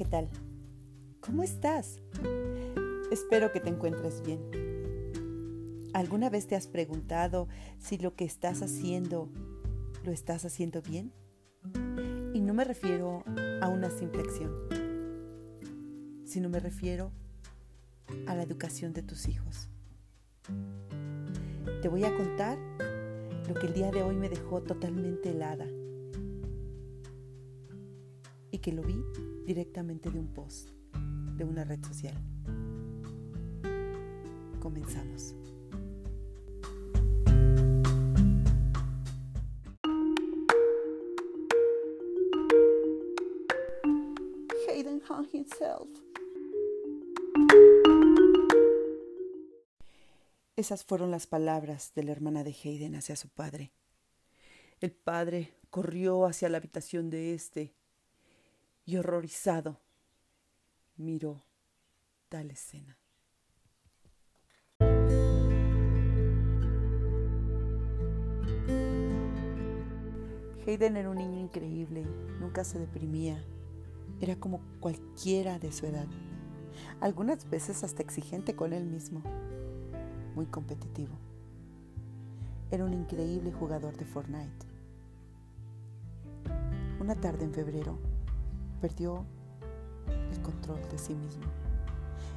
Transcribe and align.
¿qué 0.00 0.06
tal? 0.06 0.30
¿Cómo 1.20 1.42
estás? 1.42 2.00
Espero 3.12 3.52
que 3.52 3.60
te 3.60 3.68
encuentres 3.68 4.22
bien. 4.22 4.40
¿Alguna 5.92 6.30
vez 6.30 6.46
te 6.46 6.56
has 6.56 6.68
preguntado 6.68 7.48
si 7.78 7.98
lo 7.98 8.14
que 8.14 8.24
estás 8.24 8.62
haciendo 8.62 9.28
lo 10.02 10.10
estás 10.10 10.46
haciendo 10.46 10.80
bien? 10.80 11.12
Y 12.32 12.40
no 12.40 12.54
me 12.54 12.64
refiero 12.64 13.24
a 13.60 13.68
una 13.68 13.90
simple 13.90 14.22
acción, 14.22 14.50
sino 16.24 16.48
me 16.48 16.60
refiero 16.60 17.12
a 18.26 18.34
la 18.34 18.42
educación 18.42 18.94
de 18.94 19.02
tus 19.02 19.28
hijos. 19.28 19.68
Te 21.82 21.88
voy 21.88 22.04
a 22.04 22.16
contar 22.16 22.56
lo 23.46 23.52
que 23.52 23.66
el 23.66 23.74
día 23.74 23.90
de 23.90 24.02
hoy 24.02 24.16
me 24.16 24.30
dejó 24.30 24.62
totalmente 24.62 25.28
helada 25.28 25.66
y 28.60 28.62
que 28.62 28.72
lo 28.72 28.82
vi 28.82 29.02
directamente 29.46 30.10
de 30.10 30.18
un 30.18 30.28
post 30.34 30.70
de 31.36 31.44
una 31.44 31.64
red 31.64 31.82
social. 31.82 32.14
Comenzamos. 34.60 35.34
Hayden 44.68 45.00
hung 45.08 45.26
himself. 45.32 45.88
Esas 50.56 50.84
fueron 50.84 51.10
las 51.10 51.26
palabras 51.26 51.92
de 51.94 52.04
la 52.04 52.12
hermana 52.12 52.44
de 52.44 52.54
Hayden 52.62 52.94
hacia 52.94 53.16
su 53.16 53.30
padre. 53.30 53.72
El 54.80 54.92
padre 54.92 55.54
corrió 55.70 56.26
hacia 56.26 56.50
la 56.50 56.58
habitación 56.58 57.08
de 57.08 57.32
éste 57.32 57.79
y 58.90 58.96
horrorizado 58.96 59.78
miró 60.96 61.44
tal 62.28 62.50
escena. 62.50 62.98
Hayden 70.66 70.96
era 70.96 71.08
un 71.08 71.18
niño 71.18 71.38
increíble, 71.38 72.04
nunca 72.40 72.64
se 72.64 72.80
deprimía, 72.80 73.44
era 74.20 74.34
como 74.34 74.60
cualquiera 74.80 75.60
de 75.60 75.70
su 75.70 75.86
edad, 75.86 76.08
algunas 77.00 77.48
veces 77.48 77.84
hasta 77.84 78.02
exigente 78.02 78.56
con 78.56 78.72
él 78.72 78.86
mismo, 78.86 79.22
muy 80.34 80.46
competitivo. 80.46 81.16
Era 82.72 82.84
un 82.84 82.94
increíble 82.94 83.52
jugador 83.52 83.96
de 83.96 84.04
Fortnite. 84.04 84.66
Una 87.00 87.14
tarde 87.14 87.44
en 87.44 87.54
febrero, 87.54 88.09
perdió 88.80 89.24
el 90.32 90.40
control 90.42 90.80
de 90.90 90.98
sí 90.98 91.14
mismo 91.14 91.44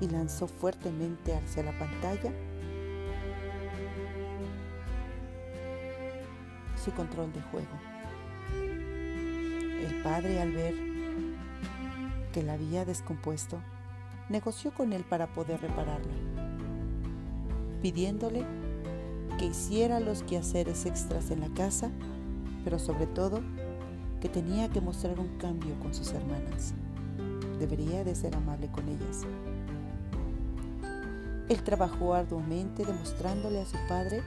y 0.00 0.08
lanzó 0.08 0.46
fuertemente 0.46 1.34
hacia 1.34 1.62
la 1.62 1.78
pantalla 1.78 2.32
su 6.82 6.92
control 6.92 7.32
de 7.32 7.42
juego. 7.42 7.68
El 8.52 10.02
padre 10.02 10.40
al 10.40 10.52
ver 10.52 10.74
que 12.32 12.42
la 12.42 12.54
había 12.54 12.84
descompuesto, 12.84 13.58
negoció 14.28 14.72
con 14.72 14.92
él 14.92 15.04
para 15.04 15.26
poder 15.32 15.60
repararla, 15.60 16.12
pidiéndole 17.82 18.44
que 19.38 19.46
hiciera 19.46 20.00
los 20.00 20.22
quehaceres 20.22 20.86
extras 20.86 21.30
en 21.30 21.40
la 21.40 21.48
casa, 21.48 21.90
pero 22.64 22.78
sobre 22.78 23.06
todo 23.06 23.40
que 24.20 24.28
tenía 24.28 24.68
que 24.68 24.80
mostrar 24.80 25.18
un 25.18 25.38
cambio 25.38 25.78
con 25.80 25.94
sus 25.94 26.12
hermanas. 26.12 26.74
Debería 27.58 28.04
de 28.04 28.14
ser 28.14 28.34
amable 28.34 28.68
con 28.68 28.88
ellas. 28.88 29.26
Él 31.48 31.62
trabajó 31.62 32.14
arduamente 32.14 32.84
demostrándole 32.84 33.60
a 33.60 33.66
su 33.66 33.76
padre 33.88 34.22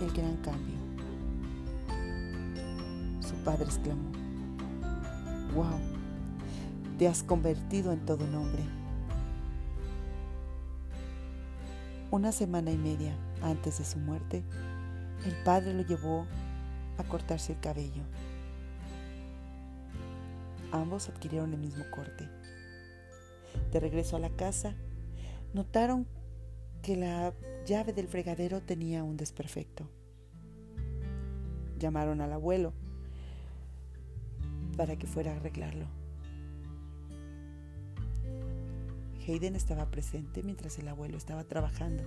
el 0.00 0.12
gran 0.12 0.36
cambio. 0.38 0.76
Su 3.20 3.34
padre 3.44 3.64
exclamó, 3.64 4.10
¡Wow! 5.54 5.78
Te 6.98 7.08
has 7.08 7.22
convertido 7.22 7.92
en 7.92 8.00
todo 8.04 8.24
un 8.24 8.34
hombre. 8.34 8.62
Una 12.10 12.32
semana 12.32 12.70
y 12.70 12.76
media 12.76 13.14
antes 13.42 13.78
de 13.78 13.84
su 13.84 13.98
muerte, 13.98 14.42
el 15.24 15.34
padre 15.44 15.72
lo 15.72 15.82
llevó 15.82 16.26
a 16.98 17.04
cortarse 17.04 17.52
el 17.52 17.60
cabello. 17.60 18.02
Ambos 20.72 21.10
adquirieron 21.10 21.52
el 21.52 21.60
mismo 21.60 21.84
corte. 21.90 22.28
De 23.70 23.78
regreso 23.78 24.16
a 24.16 24.20
la 24.20 24.30
casa, 24.30 24.74
notaron 25.52 26.06
que 26.82 26.96
la 26.96 27.34
llave 27.66 27.92
del 27.92 28.08
fregadero 28.08 28.62
tenía 28.62 29.04
un 29.04 29.18
desperfecto. 29.18 29.88
Llamaron 31.78 32.22
al 32.22 32.32
abuelo 32.32 32.72
para 34.76 34.96
que 34.96 35.06
fuera 35.06 35.32
a 35.32 35.36
arreglarlo. 35.36 35.86
Hayden 39.28 39.54
estaba 39.54 39.90
presente 39.90 40.42
mientras 40.42 40.78
el 40.78 40.88
abuelo 40.88 41.18
estaba 41.18 41.44
trabajando. 41.44 42.02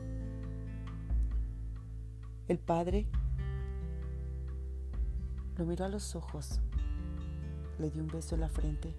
El 2.47 2.57
padre 2.57 3.05
lo 5.55 5.65
miró 5.65 5.85
a 5.85 5.89
los 5.89 6.15
ojos 6.15 6.59
le 7.79 7.89
dio 7.89 8.01
un 8.01 8.07
beso 8.07 8.35
en 8.35 8.41
la 8.41 8.49
frente 8.49 8.95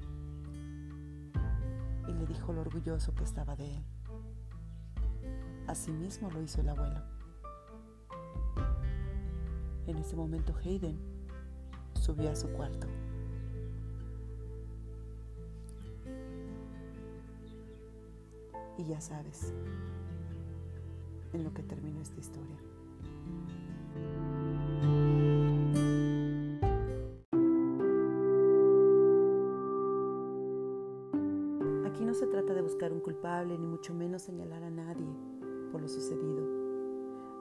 y 2.09 2.13
le 2.13 2.27
dijo 2.27 2.53
lo 2.53 2.61
orgulloso 2.61 3.15
que 3.15 3.25
estaba 3.25 3.57
de 3.57 3.77
él. 3.77 3.85
Asimismo 5.67 6.31
lo 6.31 6.43
hizo 6.43 6.61
el 6.61 6.69
abuelo. 6.69 7.01
En 9.87 9.97
ese 9.99 10.17
momento 10.17 10.55
Hayden 10.65 10.99
subió 11.95 12.31
a 12.31 12.37
su 12.37 12.49
cuarto. 12.49 12.87
Y 18.79 18.85
ya 18.85 19.01
sabes 19.01 19.55
en 21.33 21.45
lo 21.45 21.53
que 21.53 21.63
terminó 21.63 22.01
esta 22.01 22.21
historia. 22.21 22.57
Aquí 31.97 32.05
no 32.05 32.13
se 32.13 32.27
trata 32.27 32.53
de 32.53 32.61
buscar 32.61 32.93
un 32.93 33.01
culpable, 33.01 33.57
ni 33.57 33.67
mucho 33.67 33.95
menos 33.95 34.21
señalar 34.21 34.63
a 34.63 34.69
nadie 34.69 35.07
por 35.73 35.81
lo 35.81 35.89
sucedido. 35.89 36.47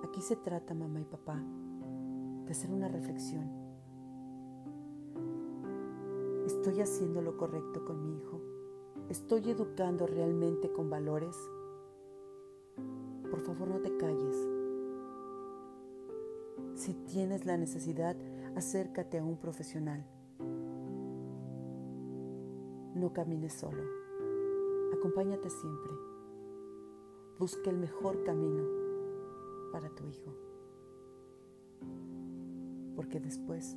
Aquí 0.01 0.21
se 0.21 0.37
trata, 0.37 0.73
mamá 0.73 1.01
y 1.01 1.03
papá, 1.03 1.43
de 2.45 2.51
hacer 2.53 2.71
una 2.71 2.87
reflexión. 2.87 3.51
¿Estoy 6.45 6.79
haciendo 6.79 7.21
lo 7.21 7.35
correcto 7.35 7.83
con 7.83 8.01
mi 8.01 8.17
hijo? 8.17 8.39
¿Estoy 9.09 9.49
educando 9.49 10.07
realmente 10.07 10.71
con 10.71 10.89
valores? 10.89 11.35
Por 13.29 13.41
favor, 13.41 13.67
no 13.67 13.81
te 13.81 13.97
calles. 13.97 14.47
Si 16.75 16.93
tienes 16.93 17.45
la 17.45 17.57
necesidad, 17.57 18.15
acércate 18.55 19.17
a 19.17 19.23
un 19.25 19.35
profesional. 19.35 20.05
No 22.95 23.11
camines 23.11 23.51
solo. 23.51 24.05
Acompáñate 24.93 25.49
siempre. 25.49 25.91
Busca 27.39 27.69
el 27.69 27.77
mejor 27.77 28.23
camino 28.23 28.63
para 29.71 29.89
tu 29.89 30.05
hijo. 30.07 30.33
Porque 32.95 33.19
después 33.19 33.75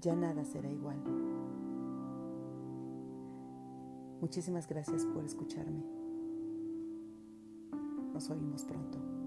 ya 0.00 0.14
nada 0.14 0.44
será 0.44 0.70
igual. 0.70 1.02
Muchísimas 4.20 4.68
gracias 4.68 5.06
por 5.06 5.24
escucharme. 5.24 5.84
Nos 8.12 8.30
oímos 8.30 8.64
pronto. 8.64 9.17